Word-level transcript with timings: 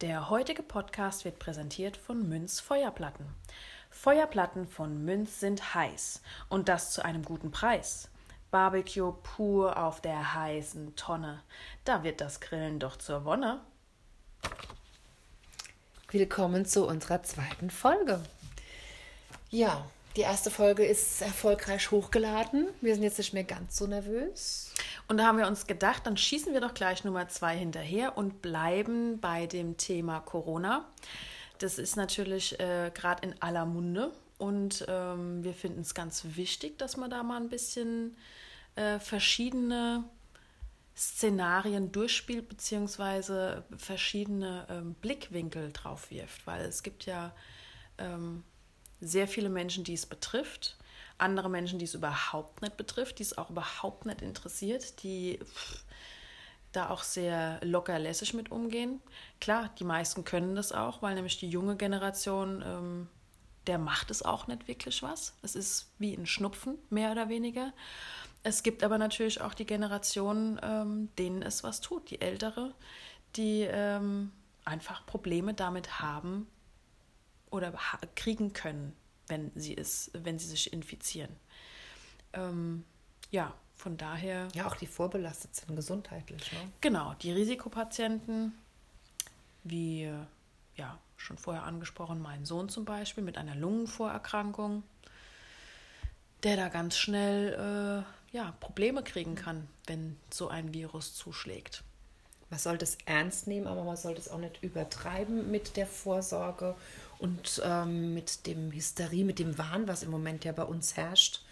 Der 0.00 0.30
heutige 0.30 0.62
Podcast 0.62 1.26
wird 1.26 1.38
präsentiert 1.38 1.94
von 1.94 2.26
Münz 2.26 2.58
Feuerplatten. 2.58 3.26
Feuerplatten 3.90 4.66
von 4.66 5.04
Münz 5.04 5.40
sind 5.40 5.74
heiß 5.74 6.22
und 6.48 6.70
das 6.70 6.92
zu 6.92 7.04
einem 7.04 7.22
guten 7.22 7.50
Preis. 7.50 8.08
Barbecue 8.50 9.12
pur 9.12 9.76
auf 9.76 10.00
der 10.00 10.32
heißen 10.32 10.96
Tonne, 10.96 11.42
da 11.84 12.02
wird 12.02 12.22
das 12.22 12.40
Grillen 12.40 12.78
doch 12.78 12.96
zur 12.96 13.26
Wonne. 13.26 13.60
Willkommen 16.08 16.64
zu 16.64 16.86
unserer 16.86 17.22
zweiten 17.22 17.68
Folge. 17.68 18.22
Ja, 19.50 19.84
die 20.16 20.22
erste 20.22 20.50
Folge 20.50 20.86
ist 20.86 21.20
erfolgreich 21.20 21.90
hochgeladen. 21.90 22.68
Wir 22.80 22.94
sind 22.94 23.02
jetzt 23.02 23.18
nicht 23.18 23.34
mehr 23.34 23.44
ganz 23.44 23.76
so 23.76 23.86
nervös. 23.86 24.69
Und 25.10 25.16
da 25.16 25.26
haben 25.26 25.38
wir 25.38 25.48
uns 25.48 25.66
gedacht, 25.66 26.06
dann 26.06 26.16
schießen 26.16 26.52
wir 26.52 26.60
doch 26.60 26.72
gleich 26.72 27.02
Nummer 27.02 27.26
zwei 27.26 27.56
hinterher 27.56 28.16
und 28.16 28.42
bleiben 28.42 29.18
bei 29.18 29.46
dem 29.46 29.76
Thema 29.76 30.20
Corona. 30.20 30.88
Das 31.58 31.80
ist 31.80 31.96
natürlich 31.96 32.60
äh, 32.60 32.92
gerade 32.94 33.26
in 33.26 33.42
aller 33.42 33.66
Munde 33.66 34.12
und 34.38 34.84
ähm, 34.86 35.42
wir 35.42 35.52
finden 35.52 35.80
es 35.80 35.96
ganz 35.96 36.24
wichtig, 36.36 36.78
dass 36.78 36.96
man 36.96 37.10
da 37.10 37.24
mal 37.24 37.38
ein 37.38 37.48
bisschen 37.48 38.16
äh, 38.76 39.00
verschiedene 39.00 40.04
Szenarien 40.96 41.90
durchspielt, 41.90 42.48
beziehungsweise 42.48 43.64
verschiedene 43.78 44.64
ähm, 44.70 44.94
Blickwinkel 44.94 45.72
drauf 45.72 46.12
wirft, 46.12 46.46
weil 46.46 46.64
es 46.66 46.84
gibt 46.84 47.04
ja 47.04 47.34
ähm, 47.98 48.44
sehr 49.00 49.26
viele 49.26 49.48
Menschen, 49.48 49.82
die 49.82 49.94
es 49.94 50.06
betrifft, 50.06 50.76
andere 51.20 51.48
Menschen, 51.48 51.78
die 51.78 51.84
es 51.84 51.94
überhaupt 51.94 52.62
nicht 52.62 52.76
betrifft, 52.76 53.18
die 53.18 53.22
es 53.22 53.36
auch 53.36 53.50
überhaupt 53.50 54.06
nicht 54.06 54.22
interessiert, 54.22 55.02
die 55.02 55.38
da 56.72 56.90
auch 56.90 57.02
sehr 57.02 57.58
locker 57.62 57.98
lässig 57.98 58.34
mit 58.34 58.50
umgehen. 58.50 59.00
Klar, 59.40 59.70
die 59.78 59.84
meisten 59.84 60.24
können 60.24 60.54
das 60.54 60.72
auch, 60.72 61.02
weil 61.02 61.14
nämlich 61.14 61.38
die 61.38 61.48
junge 61.48 61.76
Generation, 61.76 62.62
ähm, 62.64 63.08
der 63.66 63.78
macht 63.78 64.10
es 64.10 64.22
auch 64.22 64.46
nicht 64.46 64.68
wirklich 64.68 65.02
was. 65.02 65.34
Es 65.42 65.54
ist 65.54 65.90
wie 65.98 66.14
ein 66.14 66.26
Schnupfen, 66.26 66.78
mehr 66.88 67.12
oder 67.12 67.28
weniger. 67.28 67.72
Es 68.42 68.62
gibt 68.62 68.82
aber 68.82 68.98
natürlich 68.98 69.40
auch 69.40 69.54
die 69.54 69.66
Generation, 69.66 70.58
ähm, 70.62 71.08
denen 71.18 71.42
es 71.42 71.62
was 71.62 71.80
tut, 71.80 72.10
die 72.10 72.20
ältere, 72.20 72.74
die 73.36 73.62
ähm, 73.62 74.32
einfach 74.64 75.04
Probleme 75.04 75.54
damit 75.54 76.00
haben 76.00 76.46
oder 77.50 77.72
kriegen 78.14 78.52
können, 78.52 78.96
wenn 79.30 79.50
sie 79.54 79.76
es, 79.76 80.10
wenn 80.12 80.38
sie 80.38 80.48
sich 80.48 80.72
infizieren. 80.72 81.34
Ähm, 82.32 82.84
ja, 83.30 83.54
von 83.76 83.96
daher. 83.96 84.48
Ja, 84.54 84.66
auch 84.66 84.76
die 84.76 84.86
vorbelastet 84.86 85.54
sind 85.56 85.74
gesundheitlich. 85.74 86.52
Ne? 86.52 86.58
Genau, 86.80 87.14
die 87.14 87.32
Risikopatienten, 87.32 88.52
wie 89.64 90.12
ja 90.76 90.98
schon 91.16 91.38
vorher 91.38 91.64
angesprochen, 91.64 92.20
mein 92.20 92.44
Sohn 92.44 92.68
zum 92.68 92.84
Beispiel 92.84 93.24
mit 93.24 93.38
einer 93.38 93.54
Lungenvorerkrankung, 93.54 94.82
der 96.42 96.56
da 96.56 96.68
ganz 96.68 96.96
schnell 96.96 98.04
äh, 98.32 98.36
ja, 98.36 98.54
Probleme 98.60 99.02
kriegen 99.02 99.34
kann, 99.34 99.68
wenn 99.86 100.16
so 100.32 100.48
ein 100.48 100.72
Virus 100.72 101.14
zuschlägt. 101.14 101.84
Man 102.48 102.58
sollte 102.58 102.84
es 102.84 102.98
ernst 103.04 103.46
nehmen, 103.46 103.66
aber 103.66 103.84
man 103.84 103.96
sollte 103.96 104.20
es 104.20 104.28
auch 104.28 104.38
nicht 104.38 104.62
übertreiben 104.62 105.50
mit 105.50 105.76
der 105.76 105.86
Vorsorge 105.86 106.74
und 107.20 107.60
ähm, 107.64 108.14
mit 108.14 108.46
dem 108.46 108.72
Hysterie, 108.72 109.24
mit 109.24 109.38
dem 109.38 109.58
Wahn, 109.58 109.86
was 109.86 110.02
im 110.02 110.10
Moment 110.10 110.44
ja 110.44 110.52
bei 110.52 110.64
uns 110.64 110.96
herrscht. 110.96 111.42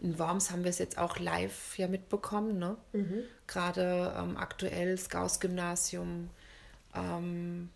In 0.00 0.18
Worms 0.18 0.50
haben 0.50 0.62
wir 0.62 0.70
es 0.70 0.78
jetzt 0.78 0.98
auch 0.98 1.18
live 1.18 1.76
ja 1.76 1.88
mitbekommen, 1.88 2.58
ne? 2.58 2.76
Mhm. 2.92 3.22
Gerade 3.46 4.14
ähm, 4.16 4.36
aktuell 4.36 4.96
Scaus-Gymnasium, 4.96 6.30
ähm, 6.94 7.70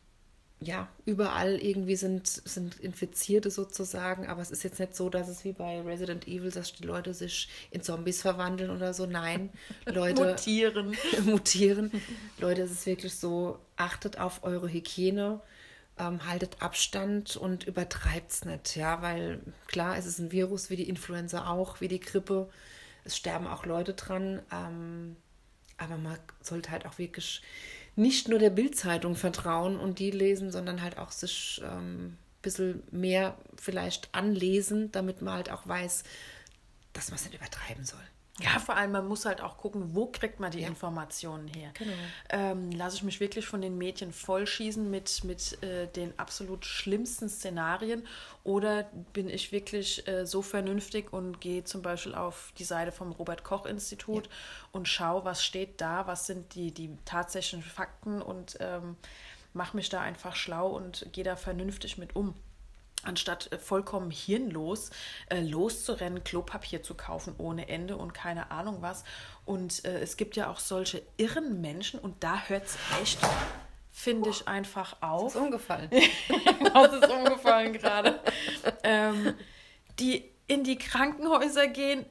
ja, 0.60 0.88
überall 1.04 1.56
irgendwie 1.60 1.96
sind, 1.96 2.26
sind 2.28 2.78
Infizierte 2.78 3.50
sozusagen, 3.50 4.28
aber 4.28 4.42
es 4.42 4.50
ist 4.50 4.62
jetzt 4.62 4.78
nicht 4.78 4.94
so, 4.94 5.08
dass 5.08 5.28
es 5.28 5.44
wie 5.44 5.52
bei 5.52 5.80
Resident 5.80 6.28
Evil, 6.28 6.50
dass 6.50 6.74
die 6.74 6.84
Leute 6.84 7.14
sich 7.14 7.48
in 7.70 7.82
Zombies 7.82 8.22
verwandeln 8.22 8.70
oder 8.70 8.94
so. 8.94 9.06
Nein, 9.06 9.50
Leute 9.86 10.24
mutieren. 10.24 10.96
mutieren. 11.24 11.90
Leute, 12.38 12.62
es 12.62 12.70
ist 12.70 12.86
wirklich 12.86 13.14
so, 13.14 13.58
achtet 13.76 14.20
auf 14.20 14.44
eure 14.44 14.68
Hygiene, 14.68 15.40
ähm, 15.98 16.26
haltet 16.26 16.62
Abstand 16.62 17.36
und 17.36 17.64
übertreibt 17.64 18.30
es 18.30 18.44
nicht, 18.44 18.76
ja, 18.76 19.02
weil 19.02 19.40
klar, 19.66 19.96
es 19.96 20.06
ist 20.06 20.18
ein 20.18 20.32
Virus 20.32 20.70
wie 20.70 20.76
die 20.76 20.88
Influenza 20.88 21.48
auch, 21.48 21.80
wie 21.80 21.88
die 21.88 22.00
Grippe. 22.00 22.48
Es 23.04 23.16
sterben 23.16 23.46
auch 23.46 23.66
Leute 23.66 23.94
dran, 23.94 24.40
ähm, 24.52 25.16
aber 25.76 25.98
man 25.98 26.18
sollte 26.40 26.70
halt 26.70 26.86
auch 26.86 26.98
wirklich 26.98 27.42
nicht 27.96 28.28
nur 28.28 28.38
der 28.38 28.50
Bildzeitung 28.50 29.16
vertrauen 29.16 29.78
und 29.78 29.98
die 29.98 30.10
lesen, 30.10 30.50
sondern 30.50 30.82
halt 30.82 30.98
auch 30.98 31.10
sich 31.10 31.60
ähm, 31.64 32.04
ein 32.06 32.18
bisschen 32.40 32.82
mehr 32.90 33.36
vielleicht 33.56 34.14
anlesen, 34.14 34.90
damit 34.92 35.20
man 35.20 35.34
halt 35.34 35.50
auch 35.50 35.66
weiß, 35.66 36.04
dass 36.92 37.08
man 37.08 37.16
es 37.16 37.24
nicht 37.24 37.34
übertreiben 37.34 37.84
soll. 37.84 38.00
Ja, 38.40 38.58
vor 38.58 38.76
allem, 38.76 38.92
man 38.92 39.06
muss 39.06 39.26
halt 39.26 39.42
auch 39.42 39.58
gucken, 39.58 39.94
wo 39.94 40.06
kriegt 40.06 40.40
man 40.40 40.50
die 40.50 40.60
ja. 40.60 40.68
Informationen 40.68 41.48
her. 41.48 41.70
Genau. 41.74 41.92
Ähm, 42.30 42.70
lasse 42.72 42.96
ich 42.96 43.02
mich 43.02 43.20
wirklich 43.20 43.46
von 43.46 43.60
den 43.60 43.76
Medien 43.76 44.10
vollschießen 44.10 44.90
mit, 44.90 45.22
mit 45.24 45.62
äh, 45.62 45.86
den 45.88 46.18
absolut 46.18 46.64
schlimmsten 46.64 47.28
Szenarien 47.28 48.06
oder 48.42 48.84
bin 49.12 49.28
ich 49.28 49.52
wirklich 49.52 50.08
äh, 50.08 50.24
so 50.24 50.40
vernünftig 50.40 51.12
und 51.12 51.42
gehe 51.42 51.64
zum 51.64 51.82
Beispiel 51.82 52.14
auf 52.14 52.54
die 52.58 52.64
Seite 52.64 52.90
vom 52.90 53.12
Robert-Koch-Institut 53.12 54.26
ja. 54.26 54.32
und 54.72 54.88
schaue, 54.88 55.26
was 55.26 55.44
steht 55.44 55.82
da, 55.82 56.06
was 56.06 56.26
sind 56.26 56.54
die, 56.54 56.72
die 56.72 56.96
tatsächlichen 57.04 57.62
Fakten 57.62 58.22
und 58.22 58.56
ähm, 58.60 58.96
mache 59.52 59.76
mich 59.76 59.90
da 59.90 60.00
einfach 60.00 60.36
schlau 60.36 60.68
und 60.68 61.06
gehe 61.12 61.24
da 61.24 61.36
vernünftig 61.36 61.98
mit 61.98 62.16
um 62.16 62.34
anstatt 63.04 63.52
äh, 63.52 63.58
vollkommen 63.58 64.10
hirnlos 64.10 64.90
äh, 65.28 65.40
loszurennen, 65.40 66.24
Klopapier 66.24 66.82
zu 66.82 66.94
kaufen 66.94 67.34
ohne 67.38 67.68
Ende 67.68 67.96
und 67.96 68.14
keine 68.14 68.50
Ahnung 68.50 68.78
was. 68.80 69.04
Und 69.44 69.84
äh, 69.84 70.00
es 70.00 70.16
gibt 70.16 70.36
ja 70.36 70.50
auch 70.50 70.58
solche 70.58 71.02
irren 71.16 71.60
Menschen 71.60 72.00
und 72.00 72.22
da 72.22 72.42
hört 72.46 72.66
es 72.66 72.78
echt, 73.00 73.18
finde 73.90 74.30
ich, 74.30 74.48
einfach 74.48 74.96
auf. 75.00 75.32
Das 75.32 75.34
ist 75.34 75.40
umgefallen. 75.40 75.90
das 76.74 76.92
ist 76.92 77.10
umgefallen 77.10 77.72
gerade. 77.72 78.20
Ähm, 78.82 79.34
die 79.98 80.30
in 80.46 80.64
die 80.64 80.76
Krankenhäuser 80.76 81.66
gehen 81.68 82.04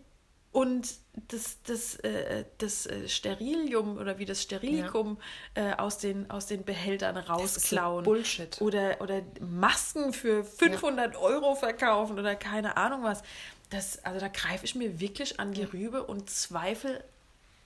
und 0.52 0.96
das, 1.30 1.62
das, 1.64 1.96
äh, 1.98 2.46
das 2.58 2.86
äh, 2.86 3.08
Sterilium 3.08 3.98
oder 3.98 4.20
wie 4.20 4.26
das 4.26 4.42
Sterilikum 4.42 5.18
ja. 5.56 5.72
äh, 5.72 5.74
aus, 5.76 5.98
den, 5.98 6.30
aus 6.30 6.46
den 6.46 6.64
Behältern 6.64 7.16
rausklauen. 7.18 8.04
Bullshit. 8.04 8.60
Oder, 8.62 9.00
oder 9.00 9.22
Masken 9.40 10.14
für 10.14 10.44
500 10.44 11.14
ja. 11.14 11.20
Euro 11.20 11.56
verkaufen 11.56 12.20
oder 12.20 12.36
keine 12.36 12.76
Ahnung 12.78 13.04
was. 13.04 13.24
Das, 13.70 14.04
also 14.04 14.20
da 14.20 14.28
greife 14.28 14.66
ich 14.66 14.76
mir 14.76 15.00
wirklich 15.00 15.40
an 15.40 15.54
die 15.54 15.64
Rübe 15.64 16.04
und 16.04 16.30
zweifle 16.30 17.02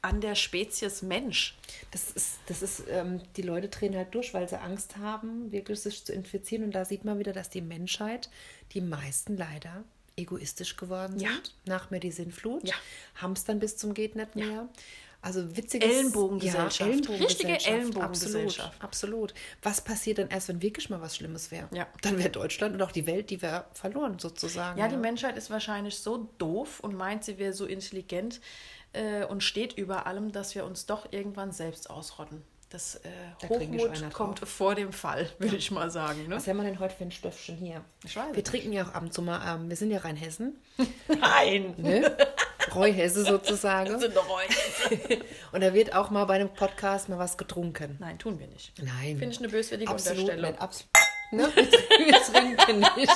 an 0.03 0.22
der 0.22 0.35
Spezies 0.35 1.02
Mensch. 1.02 1.57
Das 1.90 2.12
ist, 2.12 2.38
das 2.46 2.62
ist, 2.62 2.84
ähm, 2.88 3.22
die 3.38 3.41
Leute 3.41 3.69
drehen 3.69 3.96
halt 3.96 4.13
durch, 4.13 4.35
weil 4.35 4.47
sie 4.47 4.59
Angst 4.59 4.97
haben, 4.97 5.52
wirklich 5.52 5.79
sich 5.79 6.06
zu 6.06 6.13
infizieren. 6.13 6.66
Und 6.66 6.75
da 6.75 6.85
sieht 6.85 7.06
man 7.06 7.17
wieder, 7.17 7.34
dass 7.34 7.50
die 7.50 7.62
Menschheit, 7.62 8.29
die 8.73 8.81
meisten 8.81 9.35
leider 9.35 9.84
egoistisch 10.18 10.78
geworden 10.78 11.20
sind 11.20 11.30
ja. 11.30 11.40
nach 11.66 11.92
mir 11.92 12.00
die 12.00 12.12
Sinnflut, 12.12 12.68
ja. 12.68 12.76
haben 13.16 13.34
es 13.34 13.44
dann 13.44 13.59
bis 13.59 13.78
zum 13.78 13.94
geht 13.94 14.16
nicht 14.16 14.36
mehr. 14.36 14.48
Ja. 14.48 14.70
Also 15.22 15.58
witziges 15.58 15.90
Ellenbogengesellschaft. 15.90 16.80
Ja, 16.80 16.86
Ellenbogengesellschaft. 16.86 17.59
Richtige 17.59 17.76
Ellenbogengesellschaft. 17.76 18.84
Absolut, 18.84 19.31
absolut. 19.31 19.34
Was 19.64 19.81
passiert 19.81 20.20
denn 20.20 20.28
erst, 20.28 20.50
wenn 20.50 20.62
wirklich 20.62 20.92
mal 20.92 21.02
was 21.02 21.16
Schlimmes 21.16 21.50
wäre? 21.50 21.68
Ja. 21.72 21.88
Dann 22.03 22.20
wäre 22.20 22.30
Deutschland 22.30 22.76
und 22.76 22.81
auch 22.84 22.92
die 22.92 23.08
Welt, 23.08 23.31
die 23.31 23.42
wäre 23.42 23.66
verloren 23.74 24.20
sozusagen. 24.20 24.80
Ja, 24.80 24.88
die 24.88 24.98
Menschheit 24.98 25.36
ist 25.36 25.50
wahrscheinlich 25.50 25.98
so 25.98 26.30
doof 26.38 26.80
und 26.80 26.96
meint, 26.96 27.24
sie 27.24 27.40
wäre 27.40 27.53
so 27.53 27.66
intelligent 27.66 28.40
äh, 28.94 29.26
und 29.26 29.42
steht 29.42 29.74
über 29.80 30.06
allem, 30.06 30.32
dass 30.32 30.53
wir 30.53 30.64
uns 30.64 30.86
doch 30.86 31.12
irgendwann 31.12 31.52
selbst 31.52 31.90
ausrotten. 31.90 32.44
Das 32.75 32.96
äh, 32.96 33.09
da 33.40 33.47
Hochmut 33.47 34.12
kommt 34.12 34.40
vor 34.40 34.76
dem 34.76 34.91
Fall, 34.91 35.29
würde 35.40 35.55
ich 35.55 35.72
mal 35.72 35.90
sagen. 35.90 36.28
Ne? 36.28 36.35
Was 36.35 36.46
haben 36.46 36.58
wir 36.58 36.66
denn 36.66 36.78
heute 36.79 36.94
für 36.94 37.05
ein 37.05 37.11
Stöffchen 37.11 37.55
hier? 37.55 37.79
Ich 38.03 38.17
weiß 38.17 38.35
wir 38.35 38.44
trinken 38.44 38.73
ja 38.73 38.84
auch 38.84 38.94
ab 38.94 39.02
und 39.02 39.14
zu 39.14 39.22
mal, 39.22 39.55
ähm, 39.55 39.70
wir 39.70 39.78
sind 39.78 39.91
ja 39.91 40.00
Rheinhessen. 40.00 40.61
Nein! 41.08 41.73
Ne? 41.78 42.17
Reuhesse 42.76 43.23
sozusagen. 43.23 43.91
Wir 43.91 44.00
sind 44.00 44.14
Reuhesse. 44.17 45.23
und 45.53 45.61
da 45.61 45.73
wird 45.73 45.96
auch 45.96 46.09
mal 46.09 46.26
bei 46.26 46.34
einem 46.34 46.50
Podcast 46.50 47.08
mal 47.08 47.17
was 47.17 47.38
getrunken. 47.38 47.96
Nein, 48.02 48.20
tun 48.20 48.40
wir 48.40 48.47
nicht. 48.47 48.73
Nein. 48.84 49.20
Finde 49.20 49.29
ich 49.29 49.40
eine 49.40 49.47
böswillige 49.47 49.90
absolut 49.90 50.23
Unterstellung. 50.23 50.52
Nicht, 50.52 50.61
absolut. 50.61 50.90
Ne? 51.32 51.47
Wir 51.55 52.22
trinken 52.23 52.79
nicht. 52.97 53.09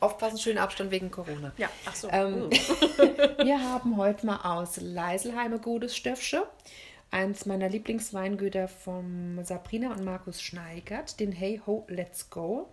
Aufpassen, 0.00 0.36
schönen 0.36 0.58
Abstand 0.58 0.90
wegen 0.90 1.10
Corona. 1.10 1.52
Ja, 1.56 1.70
ach 1.86 1.96
so. 1.96 2.08
Ähm, 2.10 2.50
wir 2.50 3.60
haben 3.60 3.96
heute 3.96 4.26
mal 4.26 4.36
aus 4.36 4.76
Leiselheim 4.76 5.60
gutes 5.60 5.96
Stöffchen 5.96 6.42
eins 7.10 7.46
meiner 7.46 7.68
Lieblingsweingüter 7.68 8.68
von 8.68 9.40
Sabrina 9.44 9.92
und 9.92 10.04
Markus 10.04 10.42
Schneigert, 10.42 11.20
den 11.20 11.32
Hey 11.32 11.60
Ho 11.66 11.86
Let's 11.88 12.30
Go, 12.30 12.72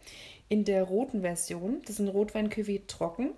in 0.49 0.65
der 0.65 0.83
roten 0.83 1.21
Version. 1.21 1.81
Das 1.81 1.91
ist 1.91 1.99
ein 1.99 2.07
Rotwein 2.07 2.49
trocken. 2.87 3.33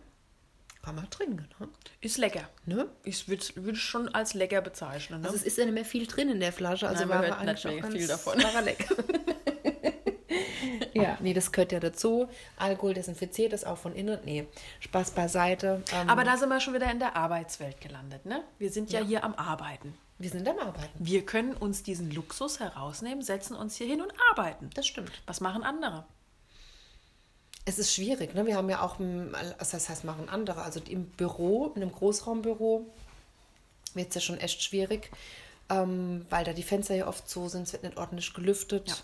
Kann 0.81 0.95
man 0.95 1.09
trinken, 1.09 1.49
ne? 1.59 1.67
Ist 1.99 2.17
lecker. 2.17 2.47
ne? 2.65 2.88
Ich 3.03 3.27
würde 3.27 3.44
würd 3.55 3.77
schon 3.77 4.07
als 4.07 4.33
lecker 4.33 4.61
bezeichnen. 4.61 5.19
Ne? 5.21 5.27
Also 5.27 5.38
es 5.38 5.44
ist 5.44 5.57
ja 5.57 5.65
nicht 5.65 5.73
mehr 5.73 5.83
viel 5.83 6.07
drin 6.07 6.29
in 6.29 6.39
der 6.39 6.53
Flasche, 6.53 6.88
also 6.88 7.01
Nein, 7.01 7.09
man 7.09 7.17
war 7.17 7.23
hört 7.23 7.31
er 7.31 7.39
eigentlich 7.39 7.65
nicht 7.65 7.81
mehr 7.81 7.91
viel 7.91 8.07
davon. 8.07 8.41
War 8.41 8.55
er 8.55 8.61
lecker. 8.61 8.95
ja, 10.93 11.17
nee, 11.19 11.33
das 11.33 11.51
gehört 11.51 11.73
ja 11.73 11.81
dazu. 11.81 12.29
Alkohol 12.55 12.93
desinfiziert 12.93 13.51
ist 13.51 13.67
auch 13.67 13.77
von 13.77 13.93
innen. 13.95 14.19
Nee, 14.23 14.47
Spaß 14.79 15.11
beiseite. 15.11 15.83
Ähm, 15.93 16.09
Aber 16.09 16.23
da 16.23 16.38
sind 16.38 16.47
wir 16.47 16.61
schon 16.61 16.73
wieder 16.73 16.89
in 16.89 17.00
der 17.00 17.17
Arbeitswelt 17.17 17.81
gelandet. 17.81 18.25
Ne? 18.25 18.43
Wir 18.57 18.71
sind 18.71 18.89
ja, 18.91 19.01
hier 19.01 19.25
am 19.25 19.35
Arbeiten. 19.35 19.93
Wir 20.19 20.29
sind 20.29 20.47
am 20.47 20.57
Arbeiten. 20.59 20.89
Wir 20.97 21.25
können 21.25 21.53
uns 21.53 21.83
diesen 21.83 22.11
Luxus 22.11 22.59
herausnehmen, 22.59 23.21
setzen 23.23 23.55
uns 23.55 23.75
hier 23.75 23.87
hin 23.87 24.01
und 24.01 24.11
arbeiten. 24.31 24.69
Das 24.73 24.87
stimmt. 24.87 25.11
Was 25.25 25.41
machen 25.41 25.63
andere? 25.63 26.05
Es 27.65 27.77
ist 27.77 27.93
schwierig, 27.93 28.33
ne? 28.33 28.45
Wir 28.45 28.55
haben 28.55 28.69
ja 28.69 28.81
auch, 28.81 28.99
ähm, 28.99 29.35
was 29.59 29.73
heißt, 29.73 30.05
machen 30.05 30.29
andere. 30.29 30.61
Also 30.61 30.79
im 30.87 31.05
Büro, 31.09 31.73
in 31.75 31.81
einem 31.81 31.91
Großraumbüro, 31.91 32.87
wird 33.93 34.09
es 34.09 34.15
ja 34.15 34.21
schon 34.21 34.37
echt 34.39 34.63
schwierig, 34.63 35.11
ähm, 35.69 36.25
weil 36.29 36.45
da 36.45 36.53
die 36.53 36.63
Fenster 36.63 36.95
ja 36.95 37.07
oft 37.07 37.27
zu 37.29 37.49
sind, 37.49 37.63
es 37.63 37.73
wird 37.73 37.83
nicht 37.83 37.97
ordentlich 37.97 38.33
gelüftet. 38.33 38.87
Ja. 38.87 38.95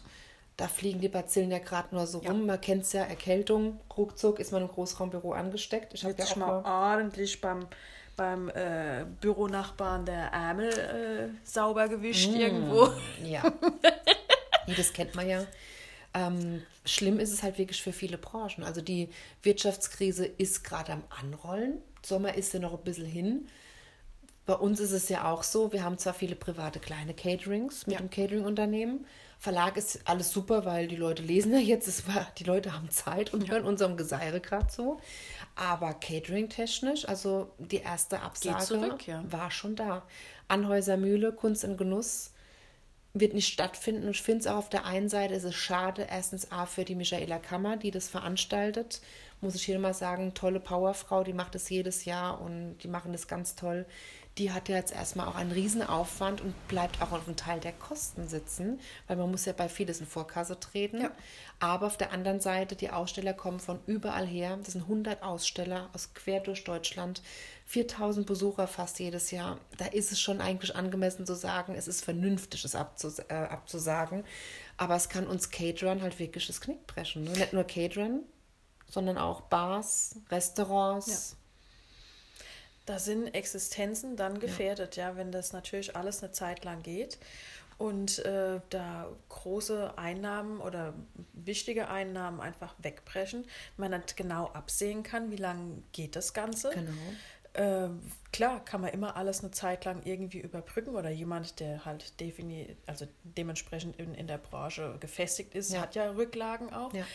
Da 0.55 0.67
fliegen 0.67 1.01
die 1.01 1.09
Bazillen 1.09 1.51
ja 1.51 1.57
gerade 1.59 1.93
nur 1.93 2.05
so 2.07 2.21
Ja. 2.21 2.31
rum. 2.31 2.45
Man 2.45 2.61
kennt 2.61 2.83
es 2.83 2.93
ja, 2.93 3.03
Erkältung, 3.03 3.79
ruckzuck 3.97 4.39
ist 4.39 4.51
man 4.51 4.61
im 4.61 4.67
Großraumbüro 4.67 5.33
angesteckt. 5.33 5.93
Ich 5.93 6.05
habe 6.05 6.15
ja 6.17 6.25
auch 6.25 6.35
mal, 6.35 6.63
ordentlich 6.63 7.41
beim, 7.41 7.65
beim 8.15 8.49
äh, 8.49 9.05
Büronachbarn 9.21 10.05
der 10.05 10.31
Ärmel 10.31 10.69
äh, 10.69 11.47
sauber 11.47 11.87
gewischt 11.87 12.29
irgendwo. 12.33 12.89
Ja. 13.23 13.43
nee, 14.67 14.75
das 14.75 14.93
kennt 14.93 15.15
man 15.15 15.27
ja. 15.27 15.45
Ähm, 16.13 16.61
schlimm 16.85 17.19
ist 17.19 17.31
es 17.31 17.41
halt 17.41 17.57
wirklich 17.57 17.81
für 17.81 17.93
viele 17.93 18.17
Branchen. 18.17 18.63
Also 18.63 18.81
die 18.81 19.09
Wirtschaftskrise 19.41 20.25
ist 20.25 20.63
gerade 20.63 20.93
am 20.93 21.03
Anrollen. 21.21 21.81
Sommer 22.05 22.35
ist 22.35 22.53
ja 22.53 22.59
noch 22.59 22.73
ein 22.73 22.83
bisschen 22.83 23.05
hin. 23.05 23.47
Bei 24.45 24.55
uns 24.55 24.79
ist 24.81 24.91
es 24.91 25.07
ja 25.07 25.31
auch 25.31 25.43
so, 25.43 25.71
wir 25.71 25.83
haben 25.83 25.97
zwar 25.97 26.13
viele 26.13 26.35
private 26.35 26.79
kleine 26.79 27.13
Caterings 27.13 27.87
mit 27.87 27.93
Ja. 27.95 28.01
dem 28.01 28.09
Catering-Unternehmen. 28.09 29.05
Verlag 29.39 29.77
ist 29.77 30.01
alles 30.05 30.31
super, 30.31 30.65
weil 30.65 30.87
die 30.87 30.95
Leute 30.95 31.21
lesen 31.21 31.53
ja 31.53 31.59
jetzt, 31.59 31.87
es 31.87 32.07
war, 32.07 32.27
die 32.37 32.43
Leute 32.43 32.73
haben 32.73 32.89
Zeit 32.89 33.33
und 33.33 33.49
hören 33.49 33.65
unserem 33.65 33.97
Geseire 33.97 34.39
gerade 34.41 34.71
so. 34.71 34.99
Aber 35.55 35.93
Catering-technisch, 35.93 37.07
also 37.07 37.51
die 37.57 37.77
erste 37.77 38.21
Absage 38.21 38.63
zurück, 38.65 39.07
ja. 39.07 39.23
war 39.29 39.51
schon 39.51 39.75
da. 39.75 40.03
Anhäuser 40.47 40.97
Mühle, 40.97 41.31
Kunst 41.31 41.63
und 41.63 41.77
Genuss 41.77 42.31
wird 43.13 43.33
nicht 43.33 43.51
stattfinden. 43.53 44.09
Ich 44.09 44.21
finde 44.21 44.39
es 44.41 44.47
auch 44.47 44.57
auf 44.57 44.69
der 44.69 44.85
einen 44.85 45.07
Seite 45.07 45.35
ist 45.35 45.43
es 45.43 45.55
schade, 45.55 46.07
erstens 46.09 46.51
A 46.51 46.65
für 46.65 46.83
die 46.83 46.95
Michaela 46.95 47.37
Kammer, 47.37 47.77
die 47.77 47.91
das 47.91 48.09
veranstaltet. 48.09 49.01
Muss 49.39 49.55
ich 49.55 49.63
hier 49.65 49.77
mal 49.77 49.93
sagen, 49.93 50.33
tolle 50.33 50.59
Powerfrau, 50.59 51.23
die 51.23 51.33
macht 51.33 51.53
das 51.53 51.69
jedes 51.69 52.05
Jahr 52.05 52.41
und 52.41 52.77
die 52.79 52.87
machen 52.87 53.11
das 53.11 53.27
ganz 53.27 53.55
toll. 53.55 53.85
Die 54.39 54.51
hat 54.51 54.67
ja 54.67 54.77
jetzt 54.77 54.91
erstmal 54.91 55.27
auch 55.27 55.35
einen 55.35 55.51
Riesenaufwand 55.51 56.41
und 56.41 56.67
bleibt 56.67 57.01
auch 57.01 57.11
auf 57.11 57.27
einem 57.27 57.35
Teil 57.35 57.59
der 57.59 57.71
Kosten 57.71 58.27
sitzen, 58.27 58.79
weil 59.07 59.15
man 59.15 59.29
muss 59.29 59.45
ja 59.45 59.53
bei 59.53 59.69
vieles 59.69 59.99
in 59.99 60.07
Vorkasse 60.07 60.59
treten. 60.59 61.01
Ja. 61.01 61.11
Aber 61.59 61.85
auf 61.85 61.97
der 61.97 62.11
anderen 62.11 62.39
Seite, 62.39 62.75
die 62.75 62.89
Aussteller 62.89 63.33
kommen 63.33 63.59
von 63.59 63.79
überall 63.85 64.25
her. 64.25 64.57
Das 64.57 64.73
sind 64.73 64.81
100 64.83 65.21
Aussteller 65.21 65.89
aus 65.93 66.15
quer 66.15 66.39
durch 66.39 66.63
Deutschland. 66.63 67.21
4000 67.65 68.25
Besucher 68.25 68.67
fast 68.67 68.99
jedes 68.99 69.29
Jahr. 69.29 69.59
Da 69.77 69.85
ist 69.85 70.11
es 70.11 70.19
schon 70.19 70.41
eigentlich 70.41 70.75
angemessen 70.75 71.25
zu 71.25 71.35
sagen, 71.35 71.75
es 71.75 71.87
ist 71.87 72.03
vernünftig, 72.03 72.65
es 72.65 72.75
abzus 72.75 73.19
äh, 73.19 73.33
abzusagen. 73.33 74.23
Aber 74.77 74.95
es 74.95 75.09
kann 75.09 75.27
uns 75.27 75.51
Caterern 75.51 76.01
halt 76.01 76.17
wirklich 76.17 76.47
das 76.47 76.59
Knick 76.59 76.87
brechen. 76.87 77.23
Ne? 77.23 77.31
Nicht 77.31 77.53
nur 77.53 77.63
Caterern, 77.65 78.21
sondern 78.89 79.17
auch 79.17 79.41
Bars, 79.41 80.15
Restaurants. 80.29 81.37
Da 82.85 82.99
sind 82.99 83.27
Existenzen 83.27 84.17
dann 84.17 84.39
gefährdet, 84.39 84.97
ja, 84.97 85.15
wenn 85.15 85.31
das 85.31 85.53
natürlich 85.53 85.95
alles 85.95 86.21
eine 86.21 86.31
Zeit 86.31 86.65
lang 86.65 86.83
geht 86.83 87.17
und 87.77 88.19
äh, 88.19 88.59
da 88.69 89.09
große 89.29 89.97
Einnahmen 89.97 90.59
oder 90.59 90.93
wichtige 91.33 91.89
Einnahmen 91.89 92.39
einfach 92.39 92.75
wegbrechen, 92.79 93.45
man 93.77 93.91
nicht 93.91 94.15
genau 94.15 94.47
absehen 94.47 95.03
kann, 95.03 95.31
wie 95.31 95.37
lange 95.37 95.81
geht 95.91 96.15
das 96.15 96.33
Ganze. 96.33 96.69
Genau. 96.71 96.91
Äh, 97.53 97.89
klar, 98.31 98.65
kann 98.65 98.81
man 98.81 98.91
immer 98.91 99.15
alles 99.15 99.41
eine 99.41 99.51
Zeit 99.51 99.85
lang 99.85 100.01
irgendwie 100.05 100.39
überbrücken 100.39 100.95
oder 100.95 101.11
jemand, 101.11 101.59
der 101.59 101.85
halt 101.85 102.19
defini 102.19 102.75
also 102.87 103.05
dementsprechend 103.23 103.99
in, 103.99 104.15
in 104.15 104.25
der 104.25 104.39
Branche 104.39 104.95
gefestigt 104.99 105.53
ist, 105.53 105.71
Ja. 105.71 105.81
hat 105.81 105.93
ja 105.93 106.09
Rücklagen 106.11 106.73
auch. 106.73 106.91
Ja. 106.93 107.05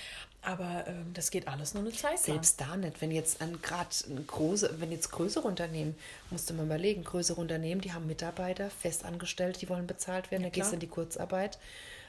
Aber 0.42 0.84
ähm, 0.86 1.12
das 1.14 1.32
geht 1.32 1.48
alles 1.48 1.74
nur 1.74 1.82
eine 1.82 1.92
Zeit 1.92 2.12
lang. 2.12 2.18
Selbst 2.18 2.60
da 2.60 2.76
nicht, 2.76 3.00
wenn 3.00 3.10
jetzt 3.10 3.42
ein 3.42 3.60
gerade 3.60 3.88
große, 4.28 4.80
wenn 4.80 4.92
jetzt 4.92 5.10
größere 5.10 5.46
Unternehmen, 5.46 5.96
musst 6.30 6.48
du 6.48 6.54
mal 6.54 6.66
überlegen, 6.66 7.02
größere 7.02 7.40
Unternehmen, 7.40 7.80
die 7.80 7.92
haben 7.92 8.06
Mitarbeiter, 8.06 8.70
festangestellt, 8.70 9.60
die 9.60 9.68
wollen 9.68 9.88
bezahlt 9.88 10.30
werden, 10.30 10.44
Ja, 10.44 10.50
da 10.50 10.54
gehst 10.54 10.70
du 10.70 10.74
in 10.74 10.80
die 10.80 10.86
Kurzarbeit. 10.86 11.58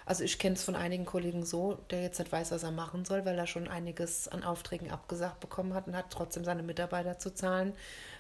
Also 0.06 0.24
ich 0.24 0.40
kenne 0.40 0.56
es 0.56 0.64
von 0.64 0.76
einigen 0.76 1.06
Kollegen 1.06 1.46
so, 1.46 1.78
der 1.92 2.02
jetzt 2.02 2.18
nicht 2.18 2.32
weiß, 2.32 2.50
was 2.50 2.64
er 2.64 2.72
machen 2.72 3.06
soll, 3.06 3.26
weil 3.26 3.38
er 3.38 3.46
schon 3.46 3.68
einiges 3.68 4.28
an 4.28 4.44
Aufträgen 4.44 4.90
abgesagt 4.90 5.40
bekommen 5.40 5.76
hat 5.76 5.86
und 5.88 5.96
hat 5.96 6.10
trotzdem 6.10 6.44
seine 6.44 6.64
Mitarbeiter 6.64 7.20
zu 7.20 7.32
zahlen 7.32 7.74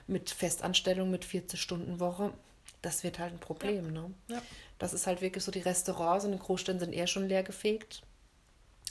mit 0.09 0.29
Festanstellung, 0.29 1.09
mit 1.09 1.25
40 1.25 1.61
Stunden 1.61 1.99
Woche. 1.99 2.33
Das 2.81 3.03
wird 3.03 3.19
halt 3.19 3.33
ein 3.33 3.39
Problem, 3.39 3.91
ne? 3.91 4.11
Ja. 4.27 4.41
Das 4.77 4.93
ist 4.93 5.07
halt 5.07 5.21
wirklich 5.21 5.43
so, 5.43 5.51
die 5.51 5.59
Restaurants 5.59 6.25
in 6.25 6.31
den 6.31 6.39
Großstädten 6.39 6.79
sind 6.79 6.93
eher 6.93 7.07
schon 7.07 7.27
leer 7.27 7.43
gefegt. 7.43 8.01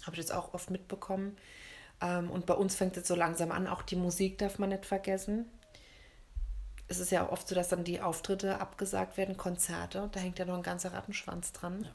Habe 0.02 0.12
ich 0.12 0.18
jetzt 0.18 0.32
auch 0.32 0.54
oft 0.54 0.70
mitbekommen. 0.70 1.36
Ähm, 2.00 2.30
und 2.30 2.46
bei 2.46 2.54
uns 2.54 2.76
fängt 2.76 2.92
es 2.92 2.98
jetzt 2.98 3.08
so 3.08 3.14
langsam 3.14 3.50
an. 3.50 3.66
Auch 3.66 3.82
die 3.82 3.96
Musik 3.96 4.38
darf 4.38 4.58
man 4.58 4.68
nicht 4.68 4.86
vergessen. 4.86 5.46
Es 6.86 6.98
ist 6.98 7.10
ja 7.10 7.26
auch 7.26 7.32
oft 7.32 7.48
so, 7.48 7.54
dass 7.54 7.68
dann 7.68 7.84
die 7.84 8.00
Auftritte 8.00 8.60
abgesagt 8.60 9.16
werden, 9.16 9.36
Konzerte. 9.36 10.08
Da 10.12 10.20
hängt 10.20 10.38
ja 10.38 10.44
noch 10.44 10.54
ein 10.54 10.62
ganzer 10.62 10.92
Rattenschwanz 10.92 11.52
dran. 11.52 11.88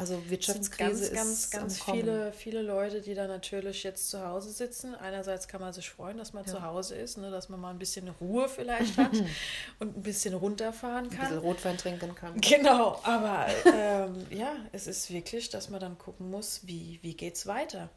Also 0.00 0.14
Es 0.14 0.20
sind 0.20 0.30
Wirtschaftskrise 0.30 1.12
ganz, 1.12 1.50
ganz, 1.50 1.50
ganz 1.50 1.82
viele, 1.82 2.32
viele 2.32 2.62
Leute, 2.62 3.02
die 3.02 3.12
da 3.12 3.26
natürlich 3.26 3.82
jetzt 3.82 4.08
zu 4.08 4.26
Hause 4.26 4.50
sitzen. 4.50 4.94
Einerseits 4.94 5.46
kann 5.46 5.60
man 5.60 5.74
sich 5.74 5.90
freuen, 5.90 6.16
dass 6.16 6.32
man 6.32 6.46
zu 6.46 6.62
Hause 6.62 6.94
ist, 6.94 7.18
ne, 7.18 7.30
dass 7.30 7.50
man 7.50 7.60
mal 7.60 7.68
ein 7.68 7.78
bisschen 7.78 8.08
Ruhe 8.08 8.48
vielleicht 8.48 8.96
hat 8.96 9.12
und 9.78 9.98
ein 9.98 10.02
bisschen 10.02 10.32
runterfahren 10.32 11.04
Ein 11.04 11.10
bisschen 11.10 11.28
kann. 11.28 11.38
Rotwein 11.38 11.76
trinken 11.76 12.14
kann. 12.14 12.40
Genau, 12.40 12.98
aber 13.02 13.46
ähm, 13.66 14.26
ja, 14.30 14.56
es 14.72 14.86
ist 14.86 15.10
wirklich, 15.10 15.50
dass 15.50 15.68
man 15.68 15.80
dann 15.80 15.98
gucken 15.98 16.30
muss, 16.30 16.66
wie, 16.66 16.98
wie 17.02 17.14
geht 17.14 17.34
es 17.34 17.46
weiter? 17.46 17.90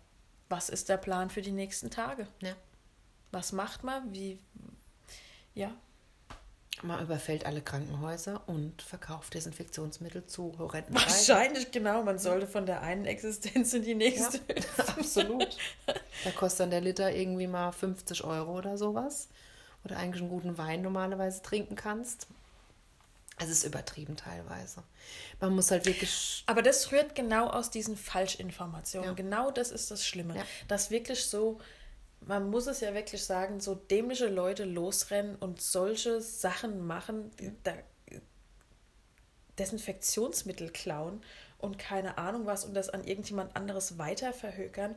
Was 0.49 0.67
ist 0.67 0.89
der 0.89 0.97
Plan 0.97 1.29
für 1.29 1.41
die 1.41 1.51
nächsten 1.51 1.89
Tage? 1.89 2.27
Ja. 2.41 2.53
Was 3.31 3.53
macht 3.53 3.85
man? 3.85 4.13
Wie, 4.13 4.39
ja, 5.55 5.71
Man 6.81 7.01
überfällt 7.01 7.45
alle 7.45 7.61
Krankenhäuser 7.61 8.41
und 8.47 8.81
verkauft 8.81 9.35
Desinfektionsmittel 9.35 10.25
zu 10.25 10.57
horrenden 10.57 10.95
Preisen. 10.95 11.29
wahrscheinlich 11.29 11.71
genau. 11.71 12.03
Man 12.03 12.19
sollte 12.19 12.47
von 12.47 12.65
der 12.65 12.81
einen 12.81 13.05
Existenz 13.05 13.73
in 13.73 13.83
die 13.83 13.95
nächste. 13.95 14.39
Absolut. 14.77 15.55
Da 15.85 16.31
kostet 16.31 16.61
dann 16.61 16.71
der 16.71 16.81
Liter 16.81 17.13
irgendwie 17.13 17.47
mal 17.47 17.71
50 17.71 18.23
Euro 18.23 18.57
oder 18.57 18.77
sowas. 18.77 19.29
Oder 19.85 19.97
eigentlich 19.97 20.21
einen 20.21 20.31
guten 20.31 20.57
Wein 20.57 20.81
normalerweise 20.81 21.41
trinken 21.41 21.75
kannst. 21.75 22.27
Es 23.37 23.49
ist 23.49 23.63
übertrieben 23.63 24.15
teilweise. 24.15 24.83
Man 25.39 25.53
muss 25.55 25.71
halt 25.71 25.85
wirklich. 25.85 26.43
Aber 26.45 26.61
das 26.61 26.91
rührt 26.91 27.15
genau 27.15 27.47
aus 27.47 27.71
diesen 27.71 27.97
Falschinformationen. 27.97 29.09
Ja. 29.09 29.15
Genau 29.15 29.51
das 29.51 29.71
ist 29.71 29.89
das 29.91 30.05
Schlimme. 30.05 30.35
Ja. 30.35 30.43
Dass 30.67 30.91
wirklich 30.91 31.25
so, 31.25 31.59
man 32.27 32.49
muss 32.49 32.67
es 32.67 32.79
ja 32.81 32.93
wirklich 32.93 33.23
sagen, 33.23 33.59
so 33.59 33.75
dämliche 33.75 34.27
Leute 34.27 34.65
losrennen 34.65 35.35
und 35.35 35.61
solche 35.61 36.21
Sachen 36.21 36.85
machen, 36.85 37.31
da, 37.63 37.73
Desinfektionsmittel 39.59 40.69
klauen 40.71 41.21
und 41.59 41.77
keine 41.77 42.17
Ahnung 42.17 42.45
was 42.45 42.65
und 42.65 42.73
das 42.73 42.89
an 42.89 43.03
irgendjemand 43.03 43.55
anderes 43.55 43.97
weiter 43.97 44.33
verhökern 44.33 44.95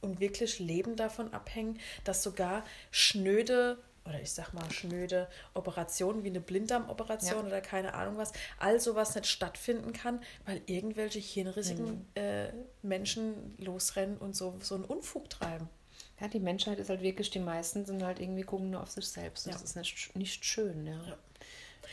und 0.00 0.20
wirklich 0.20 0.58
Leben 0.58 0.96
davon 0.96 1.32
abhängen, 1.32 1.78
dass 2.04 2.22
sogar 2.22 2.64
schnöde 2.90 3.78
oder 4.04 4.20
ich 4.20 4.30
sag 4.30 4.52
mal 4.54 4.70
schnöde 4.70 5.28
Operationen 5.54 6.22
wie 6.22 6.28
eine 6.28 6.40
Blinddarmoperation 6.40 7.40
Ja. 7.40 7.46
oder 7.46 7.60
keine 7.60 7.94
Ahnung 7.94 8.16
was, 8.16 8.32
all 8.58 8.80
sowas 8.80 9.16
nicht 9.16 9.26
stattfinden 9.26 9.92
kann, 9.92 10.22
weil 10.44 10.62
irgendwelche 10.66 11.18
hirnrissigen 11.18 12.06
äh, 12.14 12.52
Menschen 12.82 13.56
losrennen 13.58 14.16
und 14.16 14.36
so, 14.36 14.56
so 14.60 14.76
einen 14.76 14.84
Unfug 14.84 15.28
treiben. 15.28 15.68
Ja, 16.20 16.28
die 16.28 16.40
Menschheit 16.40 16.78
ist 16.78 16.88
halt 16.88 17.02
wirklich, 17.02 17.30
die 17.30 17.38
meisten 17.40 17.84
sind 17.84 18.02
halt 18.02 18.20
irgendwie 18.20 18.42
gucken 18.42 18.70
nur 18.70 18.82
auf 18.82 18.90
sich 18.90 19.06
selbst. 19.08 19.46
Und 19.46 19.52
Ja. 19.52 19.58
Das 19.58 19.68
ist 19.70 19.76
nicht, 19.76 20.16
nicht 20.16 20.44
schön, 20.44 20.86
ja. 20.86 20.98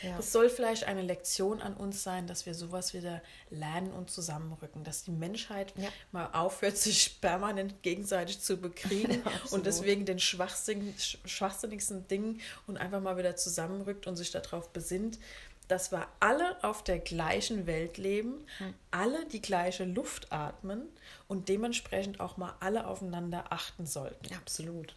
ja. 0.02 0.18
Es 0.18 0.32
soll 0.32 0.48
vielleicht 0.48 0.84
eine 0.84 1.02
Lektion 1.02 1.60
an 1.60 1.74
uns 1.74 2.02
sein, 2.02 2.26
dass 2.26 2.46
wir 2.46 2.54
sowas 2.54 2.94
wieder 2.94 3.22
lernen 3.50 3.92
und 3.92 4.10
zusammenrücken, 4.10 4.82
dass 4.82 5.04
die 5.04 5.10
Menschheit 5.12 5.72
Ja. 5.76 5.88
mal 6.10 6.30
aufhört, 6.32 6.76
sich 6.78 7.20
permanent 7.20 7.82
gegenseitig 7.82 8.40
zu 8.40 8.56
bekriegen 8.56 9.12
Ja, 9.24 9.32
und 9.50 9.66
deswegen 9.66 10.04
den 10.06 10.18
schwachsinn, 10.18 10.94
sch- 10.98 11.18
schwachsinnigsten 11.26 12.08
Dingen 12.08 12.40
und 12.66 12.76
einfach 12.78 13.00
mal 13.02 13.16
wieder 13.18 13.36
zusammenrückt 13.36 14.06
und 14.06 14.16
sich 14.16 14.30
darauf 14.30 14.70
besinnt, 14.70 15.18
dass 15.68 15.92
wir 15.92 16.06
alle 16.20 16.62
auf 16.62 16.82
der 16.84 16.98
gleichen 16.98 17.66
Welt 17.66 17.96
leben, 17.98 18.46
Hm. 18.58 18.74
alle 18.90 19.24
die 19.26 19.40
gleiche 19.40 19.84
Luft 19.84 20.32
atmen 20.32 20.82
und 21.28 21.48
dementsprechend 21.48 22.20
auch 22.20 22.36
mal 22.36 22.54
alle 22.60 22.86
aufeinander 22.86 23.44
achten 23.50 23.86
sollten. 23.86 24.34
Absolut. 24.34 24.94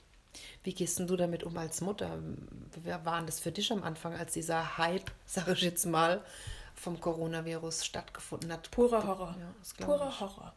Wie 0.64 0.74
gehst 0.74 1.00
denn 1.00 1.08
du 1.08 1.16
damit 1.16 1.44
um 1.44 1.58
als 1.58 1.82
Mutter? 1.82 2.20
Wie 2.84 2.90
war 3.06 3.22
das 3.24 3.40
für 3.40 3.52
dich 3.52 3.72
am 3.72 3.84
Anfang, 3.84 4.14
als 4.14 4.34
dieser 4.34 4.78
Hype, 4.78 5.10
sage 5.26 5.54
ich 5.54 5.62
jetzt 5.62 5.86
mal, 5.86 6.22
vom 6.76 7.00
Coronavirus 7.00 7.86
stattgefunden 7.86 8.52
hat? 8.52 8.70
Purer 8.70 9.06
Horror. 9.08 9.36
Ja, 9.40 9.86
Purer. 9.86 10.20
Horror. 10.20 10.54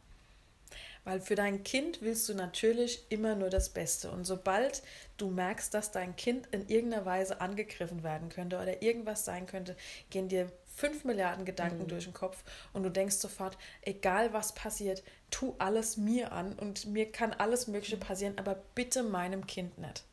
Weil 1.11 1.21
für 1.21 1.35
dein 1.35 1.65
Kind 1.65 2.03
willst 2.03 2.29
du 2.29 2.35
natürlich 2.35 3.05
immer 3.09 3.35
nur 3.35 3.51
das 3.51 3.71
Beste. 3.71 4.13
Und 4.13 4.27
sobald 4.27 4.81
du 5.17 5.29
merkst, 5.29 5.75
dass 5.75 5.91
dein 5.91 6.15
Kind 6.15 6.47
in 6.53 6.69
irgendeiner 6.69 7.05
Weise 7.05 7.41
angegriffen 7.41 8.05
werden 8.05 8.29
könnte 8.29 8.59
oder 8.59 8.81
irgendwas 8.81 9.25
sein 9.25 9.47
könnte, 9.47 9.75
gehen 10.11 10.29
dir 10.29 10.53
fünf 10.73 11.03
Milliarden 11.03 11.45
Gedanken 11.45 11.83
mhm. 11.83 11.89
durch 11.89 12.05
den 12.05 12.15
Kopf 12.15 12.45
und 12.73 12.85
du 12.85 12.91
denkst 12.91 13.17
sofort, 13.17 13.59
egal 13.83 14.33
was 14.33 14.55
passiert, 14.55 15.03
tu 15.33 15.57
alles 15.59 15.97
mir 15.97 16.31
an 16.31 16.53
und 16.53 16.87
mir 16.87 17.11
kann 17.11 17.33
alles 17.33 17.67
Mögliche 17.67 17.97
mhm. 17.97 18.01
passieren, 18.01 18.39
aber 18.39 18.63
bitte 18.77 19.03
meinem 19.03 19.49
Kind 19.49 19.79
nicht. 19.79 20.05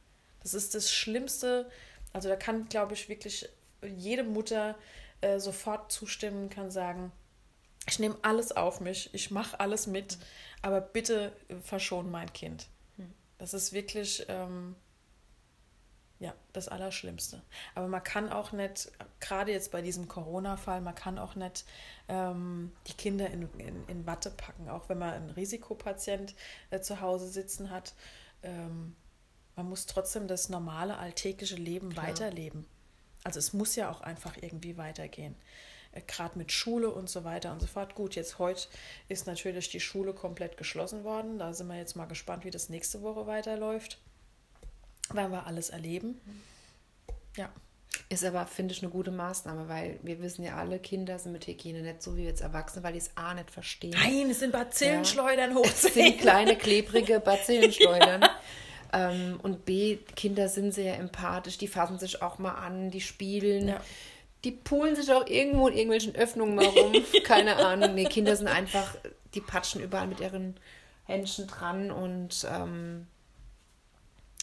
Das 0.42 0.56
ist 0.56 0.74
das 0.74 0.92
Schlimmste. 0.92 1.70
Also 2.12 2.28
da 2.28 2.36
kann, 2.36 2.70
glaube 2.70 2.96
ich, 2.96 3.08
wirklich 3.08 3.48
jede 3.84 4.24
Mutter 4.24 4.76
äh, 5.22 5.38
sofort 5.38 5.92
zustimmen, 5.92 6.50
kann 6.50 6.72
sagen, 6.72 7.12
ich 7.88 8.00
nehme 8.00 8.18
alles 8.22 8.52
auf 8.52 8.82
mich, 8.82 9.14
ich 9.14 9.32
mache 9.32 9.60
alles 9.60 9.88
mit, 9.88 10.18
aber 10.62 10.82
bitte 10.82 11.32
verschon 11.64 12.12
mein 12.12 12.32
Kind. 12.34 12.68
Mhm. 12.98 13.14
Das 13.38 13.54
ist 13.54 13.74
wirklich 13.74 14.26
ähm, 14.28 14.76
ja, 16.20 16.34
das 16.52 16.68
Allerschlimmste. 16.68 17.44
Aber 17.76 17.88
man 17.88 18.04
kann 18.04 18.32
auch 18.32 18.52
nicht, 18.52 18.92
gerade 19.20 19.52
jetzt 19.52 19.72
bei 19.72 19.82
diesem 19.82 20.08
Corona-Fall, 20.08 20.82
man 20.82 20.96
kann 20.96 21.20
auch 21.20 21.36
nicht 21.36 21.66
ähm, 22.08 22.72
die 22.88 22.94
Kinder 22.94 23.30
in, 23.30 23.50
in, 23.60 23.88
in, 23.88 24.06
Watte 24.08 24.32
packen, 24.32 24.68
auch 24.68 24.90
wenn 24.90 24.98
man 24.98 25.14
einen 25.14 25.30
Risikopatient 25.30 26.34
äh, 26.72 26.80
zu 26.80 27.02
Hause 27.02 27.28
sitzen 27.28 27.70
hat. 27.70 27.94
Ähm, 28.42 28.96
man 29.56 29.70
muss 29.70 29.86
trotzdem 29.86 30.28
das 30.28 30.50
normale 30.50 30.98
alltägliche 30.98 31.56
Leben 31.56 31.90
Klar. 31.90 32.08
weiterleben. 32.08 32.66
Also 33.24 33.40
es 33.40 33.54
muss 33.54 33.76
ja 33.76 33.92
auch 33.92 34.02
einfach 34.02 34.38
irgendwie 34.42 34.78
weitergehen. 34.78 35.36
Gerade 36.06 36.38
mit 36.38 36.52
Schule 36.52 36.90
und 36.90 37.10
so 37.10 37.24
weiter 37.24 37.52
und 37.52 37.62
so 37.62 37.68
fort. 37.68 37.96
Gut, 37.96 38.16
jetzt 38.16 38.40
heute 38.40 38.68
ist 39.08 39.28
natürlich 39.28 39.70
die 39.70 39.80
Schule 39.80 40.14
komplett 40.14 40.58
geschlossen 40.58 41.04
worden. 41.04 41.40
Da 41.40 41.54
sind 41.54 41.68
wir 41.68 41.78
jetzt 41.78 41.96
mal 41.96 42.06
gespannt, 42.06 42.46
wie 42.46 42.52
das 42.52 42.70
nächste 42.70 43.02
Woche 43.02 43.28
weiterläuft 43.28 44.00
werden 45.14 45.32
wir 45.32 45.48
alles 45.48 45.70
erleben. 45.70 46.20
Ja. 47.36 47.50
Ist 48.10 48.24
aber, 48.24 48.46
finde 48.46 48.74
ich, 48.74 48.82
eine 48.82 48.92
gute 48.92 49.12
Maßnahme, 49.12 49.68
weil 49.68 50.00
wir 50.02 50.22
wissen 50.22 50.44
ja 50.44 50.56
alle, 50.56 50.80
Kinder 50.80 51.20
sind 51.20 51.34
mit 51.34 51.48
Hygiene 51.48 51.82
nicht 51.82 52.02
so 52.02 52.16
wie 52.16 52.24
jetzt 52.24 52.42
Erwachsene, 52.42 52.84
weil 52.84 52.94
die 52.94 53.00
es 53.00 53.12
A 53.16 53.34
nicht 53.34 53.52
verstehen. 53.52 53.96
Nein, 53.96 54.30
es 54.30 54.40
sind 54.40 54.52
Bazillenschleudern 54.52 55.52
ja. 55.52 55.56
hoch. 55.56 55.66
Es 55.66 55.82
sind 55.82 56.20
kleine, 56.20 56.56
klebrige 56.56 57.20
Bazillenschleudern. 57.26 58.26
ähm, 58.94 59.40
und 59.42 59.66
B, 59.66 59.98
Kinder 60.16 60.48
sind 60.48 60.74
sehr 60.74 60.98
empathisch, 60.98 61.58
die 61.58 61.68
fassen 61.68 62.00
sich 62.00 62.22
auch 62.22 62.38
mal 62.38 62.54
an, 62.54 62.92
die 62.92 63.02
spielen. 63.02 63.70
Ja. 63.70 63.82
Die 64.44 64.52
poolen 64.52 64.96
sich 64.96 65.12
auch 65.12 65.26
irgendwo 65.28 65.68
in 65.68 65.76
irgendwelchen 65.76 66.16
Öffnungen 66.16 66.56
mal 66.56 66.66
rum. 66.66 66.94
Keine 67.24 67.58
Ahnung. 67.58 67.96
Nee, 67.96 68.06
Kinder 68.06 68.36
sind 68.36 68.48
einfach, 68.48 68.96
die 69.34 69.42
patschen 69.42 69.82
überall 69.82 70.08
mit 70.08 70.20
ihren 70.20 70.60
Händchen 71.06 71.48
dran 71.48 71.90
und 71.90 72.46
ähm, 72.52 73.08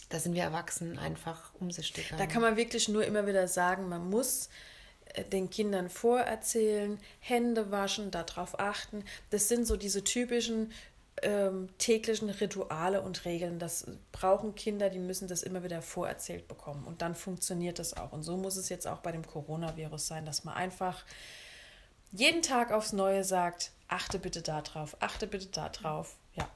da 0.08 0.18
sind 0.18 0.34
wir 0.34 0.42
Erwachsenen 0.42 0.98
einfach 0.98 1.52
umsichtiger. 1.60 2.16
Da 2.16 2.26
kann 2.26 2.42
man 2.42 2.56
wirklich 2.56 2.88
nur 2.88 3.04
immer 3.04 3.26
wieder 3.26 3.48
sagen, 3.48 3.88
man 3.88 4.08
muss 4.08 4.48
äh, 5.06 5.24
den 5.24 5.50
Kindern 5.50 5.90
vorerzählen, 5.90 6.98
Hände 7.20 7.70
waschen, 7.70 8.10
darauf 8.10 8.58
achten. 8.58 9.04
Das 9.30 9.48
sind 9.48 9.66
so 9.66 9.76
diese 9.76 10.04
typischen 10.04 10.72
ähm, 11.22 11.68
täglichen 11.78 12.30
Rituale 12.30 13.02
und 13.02 13.24
Regeln. 13.24 13.58
Das 13.58 13.86
brauchen 14.12 14.54
Kinder, 14.54 14.90
die 14.90 14.98
müssen 14.98 15.28
das 15.28 15.42
immer 15.42 15.62
wieder 15.62 15.82
vorerzählt 15.82 16.48
bekommen. 16.48 16.84
Und 16.84 17.02
dann 17.02 17.14
funktioniert 17.14 17.78
das 17.78 17.96
auch. 17.96 18.12
Und 18.12 18.22
so 18.22 18.36
muss 18.36 18.56
es 18.56 18.68
jetzt 18.68 18.86
auch 18.86 18.98
bei 18.98 19.12
dem 19.12 19.26
Coronavirus 19.26 20.06
sein, 20.06 20.26
dass 20.26 20.44
man 20.44 20.54
einfach 20.54 21.04
jeden 22.12 22.42
Tag 22.42 22.72
aufs 22.72 22.92
Neue 22.92 23.24
sagt, 23.24 23.72
achte 23.88 24.18
bitte 24.18 24.42
darauf, 24.42 24.96
achte 25.00 25.26
bitte 25.26 25.46
darauf. 25.46 26.16
Ja. 26.34 26.48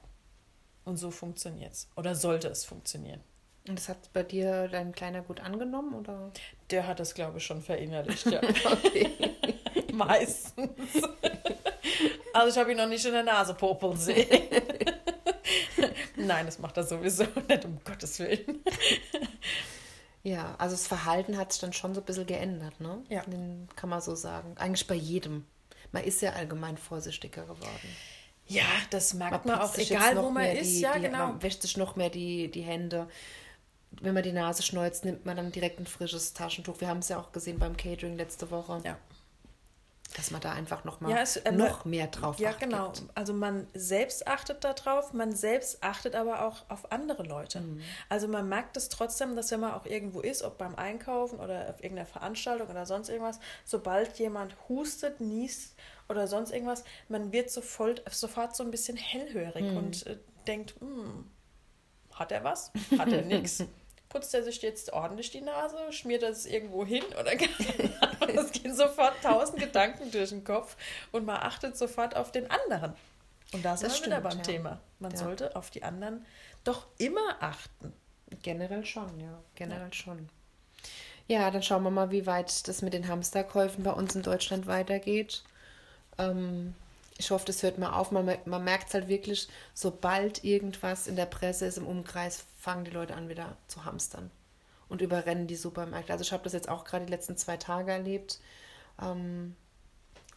Und 0.84 0.96
so 0.96 1.10
funktioniert 1.10 1.72
es. 1.72 1.88
Oder 1.96 2.14
sollte 2.14 2.48
es 2.48 2.64
funktionieren. 2.64 3.20
Und 3.68 3.78
das 3.78 3.88
hat 3.88 4.12
bei 4.12 4.22
dir 4.22 4.68
dein 4.68 4.92
Kleiner 4.92 5.20
gut 5.20 5.40
angenommen, 5.40 5.94
oder? 5.94 6.30
Der 6.70 6.86
hat 6.86 7.00
das, 7.00 7.14
glaube 7.14 7.38
ich, 7.38 7.44
schon 7.44 7.60
verinnerlicht, 7.60 8.26
ja. 8.30 8.40
okay. 8.42 9.10
Meistens. 9.92 11.02
Also 12.38 12.52
ich 12.52 12.58
habe 12.58 12.70
ihn 12.70 12.76
noch 12.76 12.88
nicht 12.88 13.04
in 13.04 13.12
der 13.12 13.24
Nase 13.24 13.54
popeln 13.54 13.96
sehen. 13.96 14.26
Nein, 16.16 16.46
das 16.46 16.58
macht 16.58 16.76
er 16.76 16.84
sowieso 16.84 17.24
nicht, 17.48 17.64
um 17.64 17.78
Gottes 17.84 18.18
Willen. 18.18 18.62
Ja, 20.22 20.54
also 20.58 20.74
das 20.74 20.86
Verhalten 20.86 21.36
hat 21.36 21.52
sich 21.52 21.60
dann 21.60 21.72
schon 21.72 21.94
so 21.94 22.00
ein 22.00 22.04
bisschen 22.04 22.26
geändert, 22.26 22.80
ne? 22.80 23.02
Ja. 23.08 23.22
Den 23.22 23.68
kann 23.76 23.88
man 23.88 24.00
so 24.00 24.14
sagen. 24.14 24.56
Eigentlich 24.58 24.86
bei 24.86 24.94
jedem. 24.94 25.46
Man 25.92 26.04
ist 26.04 26.20
ja 26.22 26.32
allgemein 26.32 26.76
vorsichtiger 26.76 27.42
geworden. 27.42 27.96
Ja, 28.46 28.64
das 28.90 29.14
merkt 29.14 29.46
man, 29.46 29.58
man 29.58 29.66
auch, 29.66 29.76
egal 29.76 30.16
wo 30.22 30.30
man 30.30 30.44
ist. 30.44 30.76
Die, 30.76 30.80
ja, 30.80 30.94
die, 30.94 31.02
genau. 31.02 31.28
Man 31.28 31.42
wäscht 31.42 31.62
sich 31.62 31.76
noch 31.76 31.96
mehr 31.96 32.10
die, 32.10 32.50
die 32.50 32.62
Hände 32.62 33.08
wenn 33.90 34.14
man 34.14 34.22
die 34.22 34.32
Nase 34.32 34.62
schneuzt, 34.62 35.04
nimmt 35.04 35.26
man 35.26 35.36
dann 35.36 35.52
direkt 35.52 35.80
ein 35.80 35.86
frisches 35.86 36.34
Taschentuch. 36.34 36.80
Wir 36.80 36.88
haben 36.88 36.98
es 36.98 37.08
ja 37.08 37.18
auch 37.18 37.32
gesehen 37.32 37.58
beim 37.58 37.76
Catering 37.76 38.16
letzte 38.16 38.50
Woche. 38.50 38.80
Ja. 38.84 38.98
Dass 40.16 40.30
man 40.30 40.40
da 40.40 40.52
einfach 40.52 40.84
noch 40.84 41.00
mal 41.00 41.10
ja, 41.10 41.18
es, 41.18 41.36
äh, 41.36 41.52
noch 41.52 41.84
mehr 41.84 42.06
drauf 42.06 42.38
Ja, 42.38 42.52
genau. 42.52 42.92
Also 43.14 43.34
man 43.34 43.66
selbst 43.74 44.26
achtet 44.26 44.64
darauf, 44.64 45.12
man 45.12 45.32
selbst 45.32 45.82
achtet 45.82 46.14
aber 46.14 46.46
auch 46.46 46.64
auf 46.70 46.90
andere 46.90 47.24
Leute. 47.24 47.60
Mhm. 47.60 47.80
Also 48.08 48.26
man 48.26 48.48
merkt 48.48 48.76
es 48.78 48.88
trotzdem, 48.88 49.36
dass 49.36 49.50
wenn 49.50 49.60
man 49.60 49.74
auch 49.74 49.84
irgendwo 49.84 50.20
ist, 50.20 50.42
ob 50.42 50.56
beim 50.56 50.74
Einkaufen 50.76 51.38
oder 51.38 51.68
auf 51.68 51.82
irgendeiner 51.82 52.06
Veranstaltung 52.06 52.68
oder 52.68 52.86
sonst 52.86 53.10
irgendwas, 53.10 53.38
sobald 53.64 54.18
jemand 54.18 54.56
hustet, 54.68 55.20
niest 55.20 55.76
oder 56.08 56.26
sonst 56.26 56.52
irgendwas, 56.52 56.84
man 57.08 57.32
wird 57.32 57.50
sofort, 57.50 58.02
sofort 58.10 58.56
so 58.56 58.64
ein 58.64 58.70
bisschen 58.70 58.96
hellhörig 58.96 59.64
mhm. 59.64 59.76
und 59.76 60.06
äh, 60.06 60.16
denkt, 60.46 60.74
hm, 60.80 61.30
hat 62.14 62.32
er 62.32 62.44
was? 62.44 62.72
Hat 62.98 63.12
er 63.12 63.22
nichts? 63.22 63.62
Putzt 64.08 64.34
er 64.34 64.42
sich 64.42 64.62
jetzt 64.62 64.92
ordentlich 64.92 65.30
die 65.30 65.42
Nase? 65.42 65.76
Schmiert 65.92 66.22
er 66.22 66.30
es 66.30 66.46
irgendwo 66.46 66.84
hin? 66.84 67.04
Oder 67.20 67.32
es 68.34 68.52
gehen 68.52 68.74
sofort 68.74 69.14
tausend 69.22 69.58
Gedanken 69.58 70.10
durch 70.10 70.30
den 70.30 70.44
Kopf 70.44 70.76
und 71.12 71.26
man 71.26 71.36
achtet 71.36 71.76
sofort 71.76 72.16
auf 72.16 72.32
den 72.32 72.50
anderen. 72.50 72.94
Und 73.52 73.64
da 73.64 73.76
sind 73.76 73.90
das 73.90 74.00
wir 74.00 74.06
wieder 74.06 74.20
beim 74.20 74.38
ja. 74.38 74.42
Thema. 74.42 74.80
Man 74.98 75.12
ja. 75.12 75.18
sollte 75.18 75.56
auf 75.56 75.70
die 75.70 75.82
anderen 75.82 76.24
doch 76.64 76.86
immer 76.98 77.36
achten. 77.40 77.92
Generell 78.42 78.84
schon, 78.84 79.20
ja. 79.20 79.42
Generell 79.54 79.88
ja. 79.88 79.92
schon. 79.92 80.28
Ja, 81.26 81.50
dann 81.50 81.62
schauen 81.62 81.82
wir 81.82 81.90
mal, 81.90 82.10
wie 82.10 82.26
weit 82.26 82.68
das 82.68 82.82
mit 82.82 82.94
den 82.94 83.08
Hamsterkäufen 83.08 83.84
bei 83.84 83.92
uns 83.92 84.14
in 84.14 84.22
Deutschland 84.22 84.66
weitergeht. 84.66 85.44
Ähm, 86.16 86.74
ich 87.18 87.32
hoffe, 87.32 87.44
das 87.44 87.62
hört 87.62 87.78
mal 87.78 87.92
auf. 87.92 88.12
Man, 88.12 88.38
man 88.44 88.64
merkt 88.64 88.88
es 88.88 88.94
halt 88.94 89.08
wirklich, 89.08 89.48
sobald 89.74 90.44
irgendwas 90.44 91.08
in 91.08 91.16
der 91.16 91.26
Presse 91.26 91.66
ist, 91.66 91.76
im 91.76 91.86
Umkreis, 91.86 92.44
fangen 92.56 92.84
die 92.84 92.92
Leute 92.92 93.14
an, 93.14 93.28
wieder 93.28 93.56
zu 93.66 93.84
hamstern 93.84 94.30
und 94.88 95.02
überrennen 95.02 95.48
die 95.48 95.56
Supermärkte. 95.56 96.12
Also 96.12 96.22
ich 96.22 96.32
habe 96.32 96.44
das 96.44 96.52
jetzt 96.52 96.68
auch 96.68 96.84
gerade 96.84 97.04
die 97.04 97.10
letzten 97.10 97.36
zwei 97.36 97.56
Tage 97.56 97.90
erlebt, 97.90 98.38
ähm, 99.02 99.56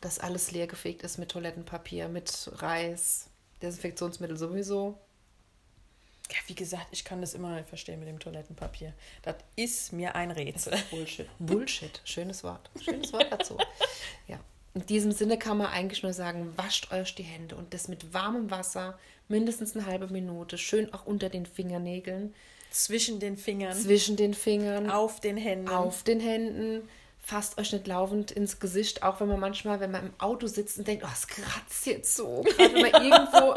dass 0.01 0.19
alles 0.19 0.51
leergefegt 0.51 1.03
ist 1.03 1.19
mit 1.19 1.29
Toilettenpapier, 1.29 2.09
mit 2.09 2.49
Reis, 2.55 3.29
Desinfektionsmittel 3.61 4.35
sowieso. 4.35 4.99
Ja, 6.31 6.37
wie 6.47 6.55
gesagt, 6.55 6.87
ich 6.91 7.05
kann 7.05 7.21
das 7.21 7.35
immer 7.35 7.55
nicht 7.55 7.69
verstehen 7.69 7.99
mit 7.99 8.07
dem 8.07 8.19
Toilettenpapier. 8.19 8.93
Das 9.21 9.35
ist 9.55 9.93
mir 9.93 10.15
ein 10.15 10.31
Rätsel. 10.31 10.73
Bullshit. 10.89 11.27
Bullshit. 11.37 12.01
Schönes 12.05 12.43
Wort. 12.43 12.71
Schönes 12.81 13.13
Wort 13.13 13.27
dazu. 13.29 13.57
In 14.73 14.85
diesem 14.85 15.11
Sinne 15.11 15.37
kann 15.37 15.57
man 15.57 15.67
eigentlich 15.67 16.03
nur 16.03 16.13
sagen, 16.13 16.53
wascht 16.55 16.91
euch 16.93 17.13
die 17.15 17.23
Hände 17.23 17.55
und 17.55 17.73
das 17.73 17.87
mit 17.87 18.13
warmem 18.13 18.51
Wasser, 18.51 18.97
mindestens 19.27 19.75
eine 19.75 19.85
halbe 19.85 20.07
Minute, 20.07 20.57
schön 20.57 20.93
auch 20.93 21.05
unter 21.05 21.29
den 21.29 21.45
Fingernägeln. 21.45 22.33
Zwischen 22.71 23.19
den 23.19 23.35
Fingern. 23.35 23.75
Zwischen 23.77 24.15
den 24.15 24.33
Fingern. 24.33 24.89
Auf 24.89 25.19
den 25.19 25.35
Händen. 25.35 25.67
Auf 25.67 26.03
den 26.03 26.21
Händen. 26.21 26.87
Fasst 27.23 27.59
euch 27.59 27.71
nicht 27.71 27.85
laufend 27.85 28.31
ins 28.31 28.59
Gesicht, 28.59 29.03
auch 29.03 29.19
wenn 29.19 29.27
man 29.27 29.39
manchmal, 29.39 29.79
wenn 29.79 29.91
man 29.91 30.07
im 30.07 30.13
Auto 30.19 30.47
sitzt 30.47 30.79
und 30.79 30.87
denkt, 30.87 31.03
oh, 31.05 31.11
es 31.13 31.27
kratzt 31.27 31.85
jetzt 31.85 32.15
so. 32.15 32.41
Gerade 32.41 32.73
wenn 32.73 32.91
man 32.91 33.03
irgendwo 33.03 33.55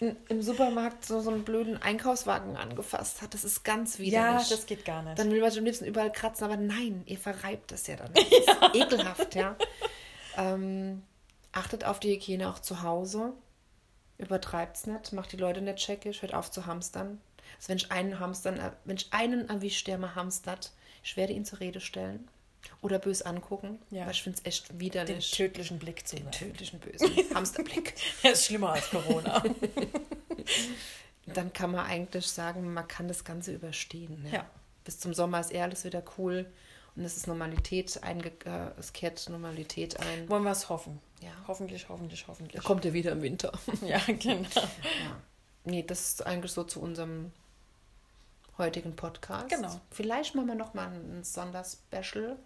in, 0.00 0.16
im 0.28 0.42
Supermarkt 0.42 1.04
so, 1.04 1.20
so 1.20 1.30
einen 1.30 1.42
blöden 1.42 1.82
Einkaufswagen 1.82 2.56
angefasst 2.56 3.20
hat. 3.20 3.34
Das 3.34 3.44
ist 3.44 3.64
ganz 3.64 3.98
widerlich. 3.98 4.48
Ja, 4.48 4.56
das 4.56 4.64
geht 4.64 4.84
gar 4.84 5.02
nicht. 5.02 5.18
Dann 5.18 5.30
will 5.30 5.40
man 5.40 5.50
am 5.50 5.64
liebsten 5.64 5.84
überall 5.84 6.10
kratzen, 6.10 6.44
aber 6.44 6.56
nein, 6.56 7.02
ihr 7.04 7.18
verreibt 7.18 7.72
das 7.72 7.86
ja 7.88 7.96
dann. 7.96 8.12
Das 8.14 8.24
ist 8.24 8.74
ekelhaft, 8.74 9.34
ja. 9.34 9.56
Ähm, 10.36 11.02
achtet 11.52 11.84
auf 11.84 12.00
die 12.00 12.14
Hygiene 12.14 12.48
auch 12.48 12.58
zu 12.58 12.82
Hause. 12.82 13.32
Übertreibt 14.18 14.76
es 14.76 14.86
nicht, 14.86 15.12
macht 15.12 15.32
die 15.32 15.36
Leute 15.36 15.60
nicht 15.60 15.78
checkig, 15.78 16.22
hört 16.22 16.34
auf 16.34 16.50
zu 16.50 16.66
hamstern. 16.66 17.20
Also 17.56 17.68
wenn 17.68 17.76
ich 17.76 17.90
einen 17.90 18.18
Hamstern, 18.20 18.60
wenn 18.84 18.96
ich 18.96 19.12
einen 19.12 19.48
erwische, 19.48 19.84
der 19.84 19.98
mal 19.98 20.14
hamstert, 20.14 20.72
ich 21.02 21.16
werde 21.16 21.32
ihn 21.32 21.44
zur 21.44 21.60
Rede 21.60 21.80
stellen 21.80 22.28
oder 22.80 22.98
bös 22.98 23.22
angucken, 23.22 23.80
ja. 23.90 24.04
weil 24.04 24.12
ich 24.12 24.22
finde 24.22 24.38
es 24.38 24.46
echt 24.46 24.78
widerlich. 24.78 25.30
Den 25.30 25.36
tödlichen 25.36 25.78
Blick 25.78 26.06
zu 26.06 26.16
Den 26.16 26.30
tödlichen 26.30 26.78
bösen 26.78 27.10
Hamsterblick. 27.34 27.94
Er 28.22 28.32
ist 28.32 28.46
schlimmer 28.46 28.72
als 28.72 28.90
Corona. 28.90 29.42
dann 31.26 31.52
kann 31.52 31.72
man 31.72 31.86
eigentlich 31.86 32.26
sagen, 32.26 32.72
man 32.72 32.86
kann 32.86 33.08
das 33.08 33.24
Ganze 33.24 33.52
überstehen. 33.52 34.26
Ja. 34.32 34.48
Bis 34.84 35.00
zum 35.00 35.14
Sommer 35.14 35.40
ist 35.40 35.52
eh 35.52 35.60
alles 35.60 35.84
wieder 35.84 36.02
cool 36.18 36.46
und 36.96 37.04
es 37.04 37.16
ist 37.16 37.26
Normalität, 37.26 37.98
einge 38.02 38.30
äh, 38.44 38.78
es 38.78 38.92
kehrt 38.92 39.28
Normalität 39.30 39.98
ein. 40.00 40.28
Wollen 40.28 40.42
wir 40.44 40.50
es 40.52 40.68
hoffen. 40.68 41.00
Ja. 41.20 41.30
Hoffentlich, 41.48 41.88
hoffentlich, 41.88 42.26
hoffentlich. 42.28 42.60
Da 42.62 42.66
kommt 42.66 42.84
er 42.84 42.92
wieder 42.92 43.12
im 43.12 43.22
Winter. 43.22 43.52
Ja, 43.86 43.98
genau. 44.06 44.46
Nee, 45.64 45.82
das 45.84 46.00
ist 46.08 46.26
eigentlich 46.26 46.52
so 46.52 46.64
zu 46.64 46.80
unserem 46.82 47.32
heutigen 48.58 48.94
Podcast. 48.96 49.48
Genau. 49.48 49.80
Vielleicht 49.90 50.34
machen 50.34 50.48
wir 50.48 50.54
noch 50.54 50.74
mal 50.74 50.88
ein 50.88 51.22
Sonderspecial. 51.24 52.36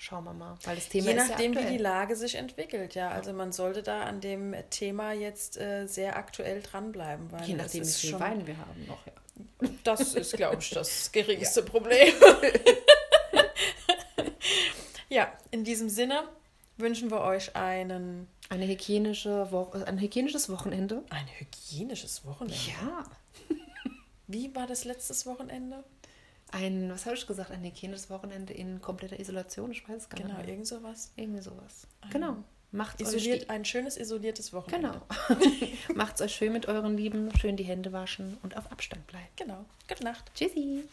Schauen 0.00 0.22
wir 0.24 0.32
mal, 0.32 0.54
weil 0.62 0.76
das 0.76 0.88
Thema 0.90 1.10
Je 1.10 1.16
ist 1.16 1.28
nachdem, 1.30 1.52
ja 1.54 1.64
wie 1.64 1.72
die. 1.72 1.78
Lage 1.78 2.14
sich 2.14 2.36
entwickelt, 2.36 2.94
ja. 2.94 3.10
Also 3.10 3.32
man 3.32 3.50
sollte 3.50 3.82
da 3.82 4.02
an 4.04 4.20
dem 4.20 4.54
Thema 4.70 5.10
jetzt 5.12 5.58
äh, 5.58 5.86
sehr 5.86 6.16
aktuell 6.16 6.62
dranbleiben. 6.62 7.32
Weil 7.32 7.44
Je 7.48 7.54
nachdem, 7.54 7.84
wie 7.84 7.90
viel 7.90 8.10
schon- 8.10 8.20
Wein 8.20 8.46
wir 8.46 8.56
haben 8.58 8.86
noch. 8.86 9.04
Ja. 9.06 9.68
Das 9.82 10.14
ist, 10.14 10.36
glaube 10.36 10.58
ich, 10.60 10.70
das 10.70 11.10
geringste 11.12 11.62
Problem. 11.64 12.12
in 15.58 15.64
diesem 15.64 15.88
Sinne 15.88 16.22
wünschen 16.76 17.10
wir 17.10 17.20
euch 17.20 17.56
einen, 17.56 18.28
Eine 18.48 18.66
hygienische 18.68 19.48
Wo 19.50 19.70
ein 19.84 19.98
hygienisches 20.00 20.48
Wochenende. 20.48 21.02
ein 21.10 21.26
hygienisches 21.38 22.24
Wochenende. 22.24 22.56
Ja. 22.80 23.04
Wie 24.28 24.54
war 24.54 24.66
das 24.66 24.84
letztes 24.84 25.26
Wochenende? 25.26 25.82
Ein, 26.52 26.90
was 26.90 27.04
habe 27.06 27.16
ich 27.16 27.26
gesagt, 27.26 27.50
ein 27.50 27.62
hygienisches 27.64 28.08
Wochenende 28.08 28.52
in 28.54 28.80
kompletter 28.80 29.18
Isolation. 29.18 29.70
Ich 29.72 29.86
weiß 29.88 30.02
es 30.02 30.08
gar 30.08 30.18
Genau, 30.20 30.34
nicht. 30.34 30.38
mehr. 30.46 30.48
irgend 30.48 30.66
sowas. 30.66 31.10
Irgendwie 31.16 31.42
sowas. 31.42 31.86
Genau. 32.10 32.36
Macht's 32.70 33.00
Isoliert, 33.02 33.42
euch 33.44 33.50
ein 33.50 33.64
schönes 33.64 33.96
isoliertes 33.96 34.52
Wochenende. 34.52 35.00
Genau. 35.28 35.40
Macht's 35.94 36.20
euch 36.20 36.34
schön 36.34 36.52
mit 36.52 36.66
euren 36.68 36.96
Lieben, 36.96 37.30
schön 37.38 37.56
die 37.56 37.64
Hände 37.64 37.92
waschen 37.92 38.36
und 38.42 38.56
auf 38.56 38.70
Abstand 38.70 39.06
bleiben. 39.08 39.26
Genau. 39.36 39.64
Gute 39.88 40.04
Nacht. 40.04 40.30
Tschüssi. 40.34 40.84